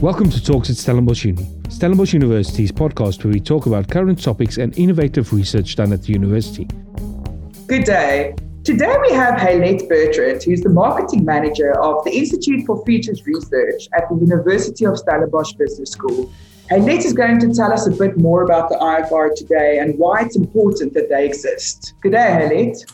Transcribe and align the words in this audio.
Welcome 0.00 0.30
to 0.30 0.40
Talks 0.40 0.70
at 0.70 0.76
Stellenbosch 0.76 1.24
Uni, 1.24 1.44
Stellenbosch 1.68 2.12
University's 2.12 2.70
podcast 2.70 3.24
where 3.24 3.32
we 3.32 3.40
talk 3.40 3.66
about 3.66 3.90
current 3.90 4.22
topics 4.22 4.56
and 4.56 4.78
innovative 4.78 5.32
research 5.32 5.74
done 5.74 5.92
at 5.92 6.02
the 6.02 6.12
university. 6.12 6.68
Good 7.66 7.82
day. 7.82 8.36
Today 8.62 8.94
we 9.02 9.12
have 9.12 9.34
Heilet 9.34 9.88
Bertrand, 9.88 10.44
who's 10.44 10.60
the 10.60 10.68
marketing 10.68 11.24
manager 11.24 11.76
of 11.80 12.04
the 12.04 12.12
Institute 12.12 12.64
for 12.64 12.84
Futures 12.86 13.26
Research 13.26 13.88
at 13.92 14.08
the 14.08 14.14
University 14.14 14.86
of 14.86 14.96
Stellenbosch 14.96 15.54
Business 15.54 15.90
School. 15.90 16.30
Heilet 16.70 17.04
is 17.04 17.12
going 17.12 17.40
to 17.40 17.52
tell 17.52 17.72
us 17.72 17.88
a 17.88 17.90
bit 17.90 18.16
more 18.18 18.44
about 18.44 18.68
the 18.68 18.76
IFR 18.76 19.34
today 19.34 19.80
and 19.80 19.98
why 19.98 20.20
it's 20.20 20.36
important 20.36 20.94
that 20.94 21.08
they 21.08 21.26
exist. 21.26 21.94
Good 22.02 22.12
day, 22.12 22.18
Heilet. 22.18 22.84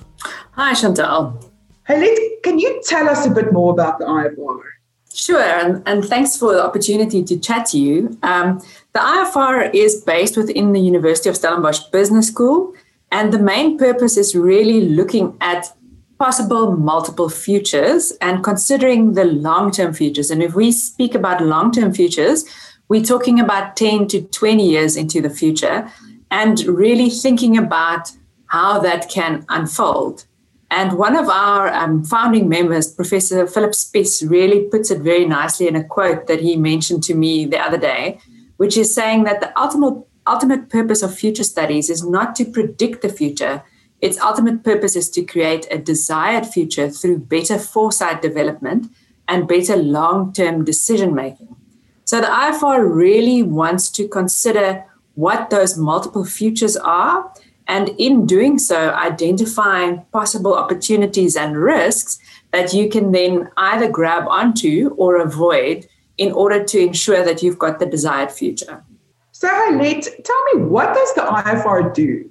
Hi, 0.52 0.72
Chantal. 0.72 1.38
Heilet, 1.86 2.18
can 2.42 2.58
you 2.58 2.80
tell 2.82 3.10
us 3.10 3.26
a 3.26 3.30
bit 3.30 3.52
more 3.52 3.72
about 3.72 3.98
the 3.98 4.06
IFR? 4.06 4.73
Sure, 5.14 5.40
and, 5.40 5.80
and 5.86 6.04
thanks 6.04 6.36
for 6.36 6.52
the 6.52 6.64
opportunity 6.64 7.22
to 7.22 7.38
chat 7.38 7.66
to 7.66 7.78
you. 7.78 8.18
Um, 8.24 8.58
the 8.94 8.98
IFR 8.98 9.72
is 9.72 10.02
based 10.02 10.36
within 10.36 10.72
the 10.72 10.80
University 10.80 11.28
of 11.28 11.36
Stellenbosch 11.36 11.84
Business 11.92 12.26
School, 12.26 12.74
and 13.12 13.32
the 13.32 13.38
main 13.38 13.78
purpose 13.78 14.16
is 14.16 14.34
really 14.34 14.80
looking 14.88 15.36
at 15.40 15.72
possible 16.18 16.76
multiple 16.76 17.28
futures 17.28 18.12
and 18.20 18.42
considering 18.42 19.12
the 19.14 19.24
long 19.24 19.70
term 19.70 19.94
futures. 19.94 20.32
And 20.32 20.42
if 20.42 20.56
we 20.56 20.72
speak 20.72 21.14
about 21.14 21.40
long 21.40 21.70
term 21.70 21.94
futures, 21.94 22.44
we're 22.88 23.04
talking 23.04 23.38
about 23.38 23.76
10 23.76 24.08
to 24.08 24.22
20 24.22 24.68
years 24.68 24.96
into 24.96 25.20
the 25.20 25.30
future 25.30 25.88
and 26.32 26.60
really 26.64 27.08
thinking 27.08 27.56
about 27.56 28.10
how 28.46 28.80
that 28.80 29.08
can 29.08 29.46
unfold. 29.48 30.24
And 30.70 30.98
one 30.98 31.16
of 31.16 31.28
our 31.28 31.72
um, 31.72 32.04
founding 32.04 32.48
members, 32.48 32.92
Professor 32.92 33.46
Philip 33.46 33.74
Spies, 33.74 34.22
really 34.26 34.62
puts 34.64 34.90
it 34.90 35.00
very 35.00 35.24
nicely 35.24 35.68
in 35.68 35.76
a 35.76 35.84
quote 35.84 36.26
that 36.26 36.40
he 36.40 36.56
mentioned 36.56 37.02
to 37.04 37.14
me 37.14 37.44
the 37.44 37.58
other 37.58 37.78
day, 37.78 38.18
which 38.56 38.76
is 38.76 38.94
saying 38.94 39.24
that 39.24 39.40
the 39.40 39.56
ultimate, 39.60 40.04
ultimate 40.26 40.70
purpose 40.70 41.02
of 41.02 41.14
future 41.14 41.44
studies 41.44 41.90
is 41.90 42.04
not 42.04 42.34
to 42.36 42.44
predict 42.44 43.02
the 43.02 43.08
future. 43.08 43.62
Its 44.00 44.18
ultimate 44.20 44.64
purpose 44.64 44.96
is 44.96 45.10
to 45.10 45.22
create 45.22 45.66
a 45.70 45.78
desired 45.78 46.46
future 46.46 46.90
through 46.90 47.18
better 47.18 47.58
foresight 47.58 48.20
development 48.20 48.90
and 49.28 49.48
better 49.48 49.76
long 49.76 50.32
term 50.32 50.64
decision 50.64 51.14
making. 51.14 51.54
So 52.04 52.20
the 52.20 52.26
IFR 52.26 52.94
really 52.94 53.42
wants 53.42 53.90
to 53.92 54.06
consider 54.06 54.84
what 55.14 55.50
those 55.50 55.78
multiple 55.78 56.24
futures 56.24 56.76
are 56.76 57.32
and 57.66 57.88
in 57.98 58.26
doing 58.26 58.58
so, 58.58 58.90
identifying 58.90 60.04
possible 60.12 60.54
opportunities 60.54 61.36
and 61.36 61.56
risks 61.56 62.18
that 62.52 62.72
you 62.72 62.88
can 62.88 63.12
then 63.12 63.50
either 63.56 63.90
grab 63.90 64.26
onto 64.28 64.94
or 64.96 65.16
avoid 65.16 65.86
in 66.18 66.32
order 66.32 66.62
to 66.62 66.78
ensure 66.78 67.24
that 67.24 67.42
you've 67.42 67.58
got 67.58 67.78
the 67.78 67.86
desired 67.86 68.30
future. 68.30 68.84
So, 69.32 69.48
Heilet, 69.48 70.24
tell 70.24 70.44
me, 70.54 70.62
what 70.62 70.94
does 70.94 71.14
the 71.14 71.22
IFR 71.22 71.92
do? 71.92 72.30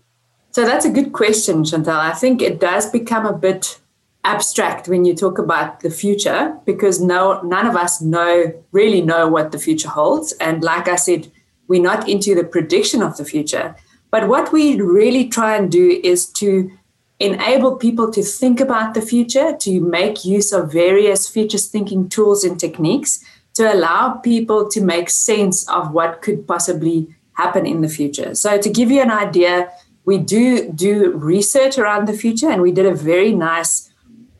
So, 0.51 0.65
that's 0.65 0.85
a 0.85 0.89
good 0.89 1.11
question, 1.13 1.65
Chantal. 1.65 1.99
I 1.99 2.13
think 2.13 2.41
it 2.41 2.59
does 2.59 2.89
become 2.89 3.25
a 3.25 3.33
bit 3.33 3.79
abstract 4.23 4.87
when 4.87 5.03
you 5.03 5.13
talk 5.13 5.37
about 5.37 5.81
the 5.81 5.89
future 5.89 6.57
because 6.65 7.01
no, 7.01 7.41
none 7.41 7.65
of 7.65 7.75
us 7.75 8.01
know 8.01 8.53
really 8.71 9.01
know 9.01 9.27
what 9.27 9.51
the 9.51 9.59
future 9.59 9.89
holds. 9.89 10.31
And 10.33 10.63
like 10.63 10.87
I 10.87 10.95
said, 10.95 11.29
we're 11.67 11.81
not 11.81 12.07
into 12.07 12.33
the 12.35 12.43
prediction 12.43 13.01
of 13.01 13.17
the 13.17 13.25
future. 13.25 13.75
But 14.13 14.27
what 14.27 14.53
we 14.53 14.79
really 14.79 15.27
try 15.27 15.55
and 15.55 15.71
do 15.71 15.99
is 16.03 16.27
to 16.33 16.71
enable 17.19 17.77
people 17.77 18.11
to 18.11 18.21
think 18.21 18.59
about 18.59 18.93
the 18.93 19.01
future, 19.01 19.57
to 19.61 19.79
make 19.81 20.23
use 20.23 20.51
of 20.53 20.71
various 20.71 21.27
futures 21.27 21.65
thinking 21.65 22.09
tools 22.09 22.43
and 22.43 22.59
techniques 22.59 23.25
to 23.55 23.73
allow 23.73 24.11
people 24.11 24.69
to 24.69 24.81
make 24.81 25.09
sense 25.09 25.67
of 25.67 25.93
what 25.93 26.21
could 26.21 26.47
possibly 26.47 27.07
happen 27.33 27.65
in 27.65 27.81
the 27.81 27.89
future. 27.89 28.35
So, 28.35 28.59
to 28.59 28.69
give 28.69 28.91
you 28.91 29.01
an 29.01 29.09
idea, 29.09 29.71
we 30.05 30.19
do 30.19 30.71
do 30.71 31.13
research 31.13 31.79
around 31.79 32.07
the 32.07 32.13
future, 32.13 32.51
and 32.51 32.61
we 32.61 32.71
did 32.71 32.85
a 32.85 32.93
very 32.93 33.33
nice 33.33 33.89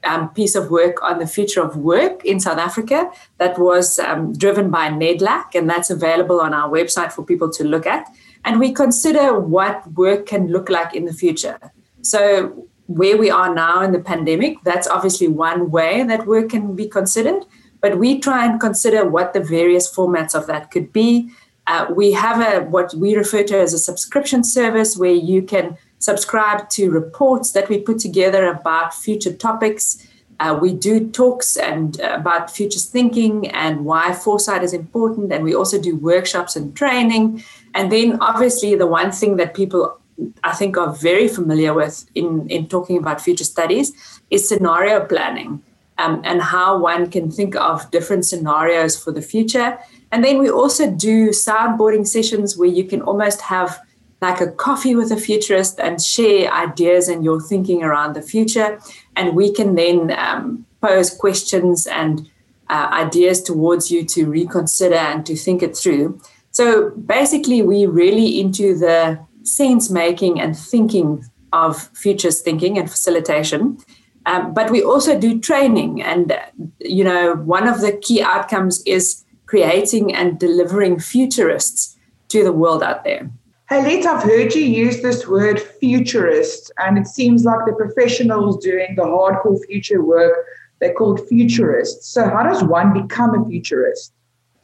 um, 0.03 0.29
piece 0.35 0.53
of 0.53 0.69
work 0.69 1.01
on 1.01 1.17
the 1.17 1.25
future 1.25 1.63
of 1.63 1.78
work 1.78 2.23
in 2.23 2.40
South 2.40 2.59
Africa 2.59 3.09
that 3.40 3.57
was 3.57 3.97
um, 3.97 4.34
driven 4.34 4.69
by 4.69 4.90
NEDLAC, 4.90 5.55
and 5.55 5.67
that's 5.67 5.90
available 5.90 6.40
on 6.41 6.53
our 6.53 6.69
website 6.69 7.11
for 7.11 7.25
people 7.25 7.50
to 7.50 7.63
look 7.63 7.88
at 7.88 8.07
and 8.45 8.59
we 8.59 8.73
consider 8.73 9.39
what 9.39 9.91
work 9.93 10.25
can 10.25 10.47
look 10.47 10.69
like 10.69 10.95
in 10.95 11.05
the 11.05 11.13
future. 11.13 11.59
So, 12.01 12.67
where 12.87 13.17
we 13.17 13.29
are 13.29 13.53
now 13.53 13.81
in 13.81 13.93
the 13.93 13.99
pandemic, 13.99 14.57
that's 14.63 14.87
obviously 14.87 15.27
one 15.27 15.71
way 15.71 16.03
that 16.03 16.27
work 16.27 16.49
can 16.49 16.75
be 16.75 16.87
considered, 16.87 17.45
but 17.79 17.97
we 17.97 18.19
try 18.19 18.45
and 18.45 18.59
consider 18.59 19.07
what 19.07 19.33
the 19.33 19.39
various 19.39 19.93
formats 19.93 20.35
of 20.35 20.47
that 20.47 20.69
could 20.69 20.91
be. 20.91 21.29
Uh, 21.67 21.87
we 21.95 22.11
have 22.11 22.41
a 22.41 22.65
what 22.65 22.93
we 22.93 23.15
refer 23.15 23.41
to 23.43 23.57
as 23.57 23.73
a 23.73 23.79
subscription 23.79 24.43
service 24.43 24.97
where 24.97 25.13
you 25.13 25.41
can 25.41 25.77
subscribe 25.99 26.69
to 26.69 26.91
reports 26.91 27.53
that 27.53 27.69
we 27.69 27.79
put 27.79 27.99
together 27.99 28.47
about 28.47 28.93
future 28.93 29.33
topics. 29.33 30.05
Uh, 30.41 30.57
we 30.61 30.73
do 30.73 31.09
talks 31.09 31.55
and 31.55 32.01
uh, 32.01 32.17
about 32.19 32.51
futures 32.51 32.85
thinking 32.85 33.47
and 33.51 33.85
why 33.85 34.11
foresight 34.11 34.61
is 34.61 34.73
important, 34.73 35.31
and 35.31 35.43
we 35.43 35.55
also 35.55 35.79
do 35.79 35.95
workshops 35.95 36.57
and 36.57 36.75
training. 36.75 37.41
And 37.73 37.91
then, 37.91 38.17
obviously, 38.22 38.75
the 38.75 38.88
one 38.88 39.11
thing 39.11 39.38
that 39.38 39.53
people 39.53 40.00
I 40.44 40.53
think 40.53 40.78
are 40.78 40.94
very 40.94 41.28
familiar 41.28 41.73
with 41.73 42.06
in, 42.16 42.47
in 42.50 42.67
talking 42.67 42.97
about 42.97 43.22
future 43.22 43.44
studies 43.44 44.22
is 44.29 44.47
scenario 44.47 45.06
planning 45.06 45.63
um, 45.97 46.22
and 46.23 46.41
how 46.41 46.78
one 46.78 47.09
can 47.09 47.31
think 47.31 47.56
of 47.56 47.89
different 47.91 48.25
scenarios 48.25 49.01
for 49.01 49.11
the 49.11 49.22
future. 49.22 49.78
And 50.11 50.23
then 50.23 50.38
we 50.39 50.50
also 50.50 50.91
do 50.91 51.29
soundboarding 51.29 52.07
sessions 52.07 52.57
where 52.57 52.69
you 52.69 52.84
can 52.84 53.01
almost 53.01 53.41
have 53.41 53.79
like 54.22 54.40
a 54.40 54.51
coffee 54.51 54.95
with 54.95 55.11
a 55.11 55.17
futurist 55.17 55.79
and 55.79 56.01
share 56.01 56.51
ideas 56.51 57.09
and 57.09 57.23
your 57.25 57.41
thinking 57.41 57.84
around 57.84 58.13
the 58.13 58.22
future. 58.22 58.79
And 59.16 59.35
we 59.35 59.51
can 59.51 59.75
then 59.75 60.11
um, 60.11 60.66
pose 60.81 61.09
questions 61.13 61.88
and 61.88 62.29
uh, 62.69 62.90
ideas 62.91 63.41
towards 63.41 63.91
you 63.91 64.05
to 64.05 64.25
reconsider 64.25 64.95
and 64.95 65.25
to 65.25 65.35
think 65.35 65.61
it 65.61 65.75
through. 65.75 66.22
So 66.53 66.91
basically, 66.91 67.62
we're 67.62 67.90
really 67.90 68.40
into 68.40 68.78
the 68.78 69.19
sense 69.44 69.90
making 69.90 70.40
and 70.40 70.58
thinking 70.58 71.25
of 71.52 71.90
futures 71.96 72.41
thinking 72.41 72.78
and 72.78 72.90
facilitation. 72.90 73.78
Um, 74.25 74.53
but 74.53 74.72
we 74.72 74.81
also 74.81 75.19
do 75.19 75.40
training, 75.40 76.02
and 76.02 76.40
you 76.80 77.03
know, 77.03 77.36
one 77.36 77.68
of 77.68 77.81
the 77.81 77.91
key 77.91 78.22
outcomes 78.22 78.81
is 78.86 79.25
creating 79.47 80.16
and 80.16 80.40
delivering 80.40 81.00
futurists 81.00 81.97
to 82.30 82.44
the 82.44 82.53
world 82.53 82.81
out 82.81 83.03
there. 83.03 83.30
Heilet, 83.70 84.06
I've 84.06 84.24
heard 84.24 84.53
you 84.53 84.64
use 84.64 85.02
this 85.02 85.28
word 85.28 85.59
futurist, 85.59 86.72
and 86.78 86.97
it 86.97 87.08
seems 87.08 87.44
like 87.44 87.66
the 87.66 87.74
professionals 87.74 88.64
doing 88.64 88.96
the 88.96 89.03
hardcore 89.03 89.59
future 89.66 90.03
work, 90.03 90.34
they're 90.80 90.94
called 90.94 91.28
futurists. 91.28 92.08
So, 92.08 92.30
how 92.30 92.44
does 92.44 92.64
one 92.64 92.94
become 92.94 93.41
a 93.41 93.46
futurist? 93.50 94.14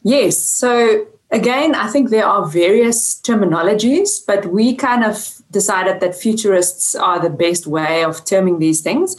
Yes. 0.04 0.38
So, 0.38 1.06
Again, 1.32 1.76
I 1.76 1.88
think 1.88 2.10
there 2.10 2.26
are 2.26 2.48
various 2.48 3.22
terminologies, 3.22 4.20
but 4.26 4.48
we 4.48 4.76
kind 4.76 5.04
of 5.04 5.36
decided 5.52 6.00
that 6.00 6.16
futurists 6.16 6.96
are 6.96 7.20
the 7.20 7.30
best 7.30 7.68
way 7.68 8.04
of 8.04 8.26
terming 8.26 8.58
these 8.58 8.82
things. 8.82 9.16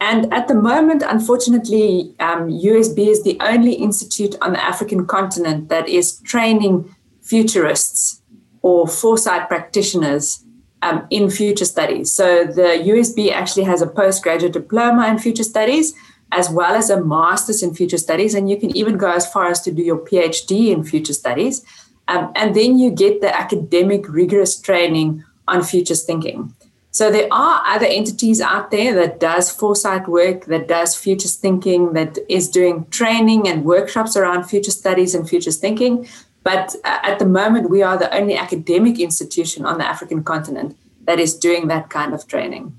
And 0.00 0.30
at 0.32 0.48
the 0.48 0.54
moment, 0.54 1.02
unfortunately, 1.06 2.14
um, 2.20 2.50
USB 2.50 3.06
is 3.08 3.22
the 3.22 3.38
only 3.40 3.72
institute 3.74 4.36
on 4.42 4.52
the 4.52 4.62
African 4.62 5.06
continent 5.06 5.70
that 5.70 5.88
is 5.88 6.20
training 6.20 6.94
futurists 7.22 8.20
or 8.60 8.86
foresight 8.86 9.48
practitioners 9.48 10.44
um, 10.82 11.06
in 11.08 11.30
future 11.30 11.64
studies. 11.64 12.12
So 12.12 12.44
the 12.44 12.82
USB 12.84 13.32
actually 13.32 13.64
has 13.64 13.80
a 13.80 13.86
postgraduate 13.86 14.52
diploma 14.52 15.08
in 15.08 15.18
future 15.18 15.44
studies, 15.44 15.94
as 16.34 16.50
well 16.50 16.74
as 16.74 16.90
a 16.90 17.02
master's 17.02 17.62
in 17.62 17.74
future 17.74 17.98
studies. 17.98 18.34
And 18.34 18.50
you 18.50 18.58
can 18.58 18.76
even 18.76 18.96
go 18.96 19.10
as 19.10 19.30
far 19.32 19.46
as 19.46 19.60
to 19.62 19.72
do 19.72 19.82
your 19.82 19.98
PhD 19.98 20.70
in 20.70 20.84
future 20.84 21.12
studies. 21.12 21.64
Um, 22.08 22.32
and 22.34 22.54
then 22.54 22.78
you 22.78 22.90
get 22.90 23.20
the 23.20 23.34
academic 23.34 24.08
rigorous 24.08 24.60
training 24.60 25.24
on 25.48 25.62
futures 25.62 26.04
thinking. 26.04 26.54
So 26.90 27.10
there 27.10 27.28
are 27.32 27.62
other 27.66 27.86
entities 27.86 28.40
out 28.40 28.70
there 28.70 28.94
that 28.94 29.18
does 29.18 29.50
foresight 29.50 30.06
work, 30.06 30.44
that 30.46 30.68
does 30.68 30.94
futures 30.94 31.34
thinking, 31.34 31.92
that 31.94 32.18
is 32.28 32.48
doing 32.48 32.86
training 32.90 33.48
and 33.48 33.64
workshops 33.64 34.16
around 34.16 34.44
future 34.44 34.70
studies 34.70 35.14
and 35.14 35.28
futures 35.28 35.56
thinking. 35.56 36.06
But 36.44 36.76
uh, 36.84 36.98
at 37.02 37.18
the 37.18 37.26
moment, 37.26 37.70
we 37.70 37.82
are 37.82 37.98
the 37.98 38.14
only 38.14 38.36
academic 38.36 39.00
institution 39.00 39.64
on 39.64 39.78
the 39.78 39.86
African 39.86 40.22
continent 40.22 40.76
that 41.06 41.18
is 41.18 41.34
doing 41.34 41.68
that 41.68 41.90
kind 41.90 42.14
of 42.14 42.28
training. 42.28 42.78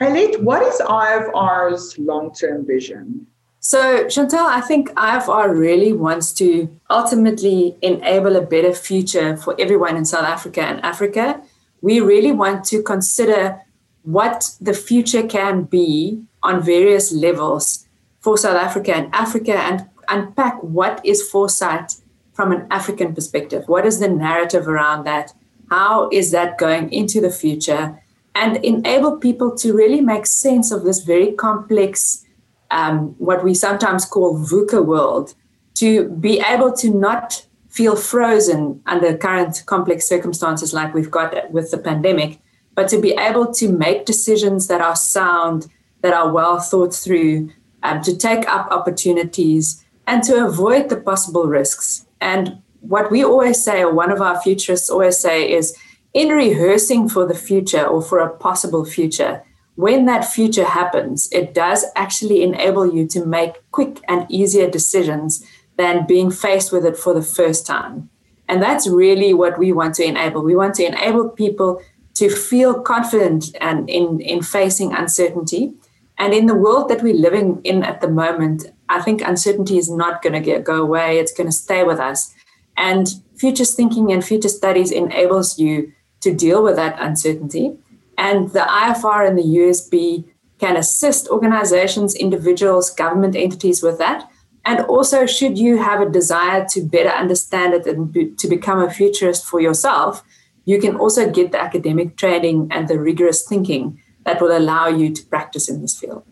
Heilet, 0.00 0.42
what 0.42 0.62
is 0.62 0.80
IFR's 0.80 1.98
long 1.98 2.32
term 2.34 2.66
vision? 2.66 3.26
So, 3.60 4.06
Chantal, 4.08 4.44
I 4.44 4.60
think 4.60 4.90
IFR 4.90 5.58
really 5.58 5.92
wants 5.92 6.32
to 6.34 6.68
ultimately 6.90 7.76
enable 7.80 8.36
a 8.36 8.42
better 8.42 8.74
future 8.74 9.36
for 9.36 9.54
everyone 9.58 9.96
in 9.96 10.04
South 10.04 10.26
Africa 10.26 10.62
and 10.62 10.84
Africa. 10.84 11.40
We 11.80 12.00
really 12.00 12.32
want 12.32 12.64
to 12.66 12.82
consider 12.82 13.62
what 14.02 14.50
the 14.60 14.74
future 14.74 15.26
can 15.26 15.62
be 15.62 16.22
on 16.42 16.62
various 16.62 17.10
levels 17.10 17.86
for 18.20 18.36
South 18.36 18.56
Africa 18.56 18.94
and 18.94 19.14
Africa 19.14 19.56
and 19.56 19.88
unpack 20.08 20.62
what 20.62 21.00
is 21.04 21.26
foresight 21.28 21.94
from 22.34 22.52
an 22.52 22.66
African 22.70 23.14
perspective. 23.14 23.64
What 23.66 23.86
is 23.86 23.98
the 23.98 24.08
narrative 24.08 24.68
around 24.68 25.04
that? 25.04 25.32
How 25.70 26.10
is 26.10 26.32
that 26.32 26.58
going 26.58 26.92
into 26.92 27.20
the 27.20 27.30
future? 27.30 28.02
And 28.34 28.56
enable 28.64 29.16
people 29.16 29.56
to 29.58 29.72
really 29.72 30.00
make 30.00 30.26
sense 30.26 30.72
of 30.72 30.82
this 30.84 31.00
very 31.00 31.32
complex, 31.32 32.24
um, 32.70 33.14
what 33.18 33.44
we 33.44 33.54
sometimes 33.54 34.04
call 34.04 34.38
VUCA 34.38 34.84
world, 34.84 35.34
to 35.74 36.08
be 36.08 36.40
able 36.40 36.72
to 36.72 36.90
not 36.90 37.46
feel 37.68 37.96
frozen 37.96 38.80
under 38.86 39.16
current 39.16 39.62
complex 39.66 40.08
circumstances 40.08 40.72
like 40.72 40.94
we've 40.94 41.10
got 41.10 41.50
with 41.50 41.70
the 41.70 41.78
pandemic, 41.78 42.40
but 42.74 42.88
to 42.88 43.00
be 43.00 43.12
able 43.12 43.52
to 43.52 43.68
make 43.68 44.06
decisions 44.06 44.66
that 44.68 44.80
are 44.80 44.96
sound, 44.96 45.66
that 46.02 46.14
are 46.14 46.32
well 46.32 46.60
thought 46.60 46.94
through, 46.94 47.50
um, 47.82 48.00
to 48.02 48.16
take 48.16 48.48
up 48.48 48.68
opportunities, 48.70 49.84
and 50.06 50.22
to 50.22 50.44
avoid 50.46 50.88
the 50.88 50.96
possible 50.96 51.46
risks. 51.46 52.06
And 52.20 52.62
what 52.80 53.10
we 53.10 53.24
always 53.24 53.62
say, 53.62 53.82
or 53.82 53.92
one 53.92 54.12
of 54.12 54.20
our 54.20 54.40
futurists 54.40 54.90
always 54.90 55.18
say, 55.18 55.50
is 55.50 55.76
in 56.14 56.28
rehearsing 56.28 57.08
for 57.08 57.26
the 57.26 57.34
future 57.34 57.84
or 57.84 58.00
for 58.00 58.20
a 58.20 58.34
possible 58.36 58.84
future, 58.84 59.42
when 59.74 60.06
that 60.06 60.24
future 60.24 60.64
happens, 60.64 61.28
it 61.32 61.52
does 61.52 61.84
actually 61.96 62.42
enable 62.42 62.94
you 62.94 63.06
to 63.08 63.26
make 63.26 63.68
quick 63.72 64.00
and 64.08 64.24
easier 64.30 64.70
decisions 64.70 65.44
than 65.76 66.06
being 66.06 66.30
faced 66.30 66.72
with 66.72 66.86
it 66.86 66.96
for 66.96 67.12
the 67.12 67.22
first 67.22 67.66
time. 67.66 68.08
And 68.48 68.62
that's 68.62 68.86
really 68.88 69.34
what 69.34 69.58
we 69.58 69.72
want 69.72 69.96
to 69.96 70.04
enable. 70.04 70.42
We 70.42 70.54
want 70.54 70.76
to 70.76 70.86
enable 70.86 71.28
people 71.28 71.82
to 72.14 72.30
feel 72.30 72.80
confident 72.80 73.56
and 73.60 73.90
in, 73.90 74.20
in 74.20 74.42
facing 74.42 74.94
uncertainty. 74.94 75.74
And 76.16 76.32
in 76.32 76.46
the 76.46 76.54
world 76.54 76.88
that 76.90 77.02
we're 77.02 77.14
living 77.14 77.60
in 77.64 77.82
at 77.82 78.00
the 78.00 78.08
moment, 78.08 78.66
I 78.88 79.00
think 79.00 79.20
uncertainty 79.20 79.78
is 79.78 79.90
not 79.90 80.22
going 80.22 80.40
to 80.40 80.60
go 80.60 80.80
away. 80.80 81.18
It's 81.18 81.32
going 81.32 81.48
to 81.48 81.52
stay 81.52 81.82
with 81.82 81.98
us. 81.98 82.32
And 82.76 83.08
futures 83.34 83.74
thinking 83.74 84.12
and 84.12 84.24
future 84.24 84.48
studies 84.48 84.92
enables 84.92 85.58
you 85.58 85.92
to 86.24 86.34
deal 86.34 86.62
with 86.62 86.76
that 86.76 86.96
uncertainty. 86.98 87.76
And 88.18 88.50
the 88.50 88.60
IFR 88.60 89.28
and 89.28 89.38
the 89.38 89.42
USB 89.42 90.24
can 90.58 90.76
assist 90.76 91.28
organizations, 91.28 92.14
individuals, 92.14 92.90
government 92.90 93.36
entities 93.36 93.82
with 93.82 93.98
that. 93.98 94.28
And 94.64 94.80
also, 94.86 95.26
should 95.26 95.58
you 95.58 95.76
have 95.76 96.00
a 96.00 96.08
desire 96.08 96.64
to 96.70 96.80
better 96.80 97.10
understand 97.10 97.74
it 97.74 97.86
and 97.86 98.10
be, 98.10 98.30
to 98.30 98.48
become 98.48 98.80
a 98.80 98.90
futurist 98.90 99.44
for 99.44 99.60
yourself, 99.60 100.22
you 100.64 100.80
can 100.80 100.96
also 100.96 101.30
get 101.30 101.52
the 101.52 101.60
academic 101.60 102.16
training 102.16 102.68
and 102.70 102.88
the 102.88 102.98
rigorous 102.98 103.46
thinking 103.46 104.00
that 104.24 104.40
will 104.40 104.56
allow 104.56 104.88
you 104.88 105.12
to 105.12 105.22
practice 105.26 105.68
in 105.68 105.82
this 105.82 105.98
field. 105.98 106.24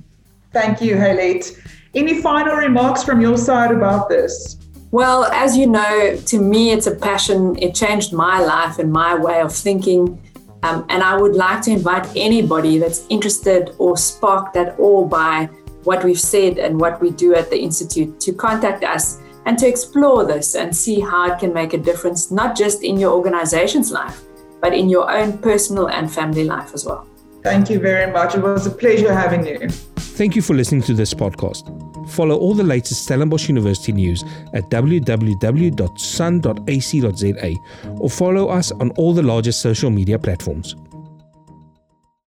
Thank 0.53 0.81
you, 0.81 0.97
Heilet. 0.97 1.59
Any 1.95 2.23
final 2.23 2.57
remarks 2.57 3.03
from 3.03 3.21
your 3.21 3.37
side 3.37 3.71
about 3.71 4.09
this? 4.09 4.57
Well, 4.93 5.25
as 5.25 5.57
you 5.57 5.67
know, 5.67 6.17
to 6.17 6.39
me, 6.41 6.73
it's 6.73 6.87
a 6.87 6.95
passion. 6.95 7.57
It 7.59 7.75
changed 7.75 8.13
my 8.13 8.41
life 8.41 8.79
and 8.79 8.93
my 8.93 9.15
way 9.15 9.41
of 9.41 9.55
thinking. 9.55 10.21
Um, 10.63 10.85
and 10.89 11.03
I 11.03 11.17
would 11.17 11.35
like 11.35 11.63
to 11.63 11.71
invite 11.71 12.07
anybody 12.15 12.79
that's 12.79 13.07
interested 13.09 13.75
or 13.79 13.97
sparked 13.97 14.57
at 14.57 14.79
all 14.79 15.07
by 15.07 15.49
what 15.85 16.05
we've 16.05 16.21
said 16.21 16.59
and 16.59 16.79
what 16.79 17.01
we 17.01 17.11
do 17.11 17.35
at 17.35 17.51
the 17.51 17.59
Institute 17.59 18.21
to 18.21 18.33
contact 18.33 18.85
us 18.85 19.21
and 19.47 19.59
to 19.59 19.67
explore 19.67 20.27
this 20.27 20.55
and 20.55 20.77
see 20.77 21.01
how 21.01 21.33
it 21.33 21.39
can 21.39 21.53
make 21.53 21.73
a 21.73 21.79
difference, 21.79 22.31
not 22.31 22.57
just 22.57 22.83
in 22.83 22.99
your 22.99 23.13
organization's 23.13 23.91
life, 23.91 24.23
but 24.61 24.75
in 24.75 24.89
your 24.91 25.11
own 25.11 25.39
personal 25.39 25.89
and 25.89 26.13
family 26.13 26.45
life 26.45 26.75
as 26.75 26.85
well. 26.85 27.07
Thank 27.43 27.71
you 27.71 27.81
very 27.81 28.13
much. 28.13 28.35
It 28.35 28.43
was 28.43 28.67
a 28.67 28.71
pleasure 28.71 29.15
having 29.15 29.47
you. 29.47 29.69
Thank 29.97 30.37
you 30.37 30.43
for 30.43 30.53
listening 30.53 30.83
to 30.83 30.95
this 30.95 31.15
podcast. 31.15 31.90
Follow 32.11 32.37
all 32.37 32.55
the 32.55 32.65
latest 32.65 33.05
Stellenbosch 33.05 33.49
University 33.49 33.93
news 33.93 34.25
at 34.53 34.69
www.sun.ac.za 34.69 35.11
or 37.99 38.11
follow 38.11 38.49
us 38.49 38.73
on 38.73 38.91
all 38.93 39.15
the 39.15 39.23
largest 39.23 39.61
social 39.61 39.91
media 39.91 40.19
platforms. 40.19 40.75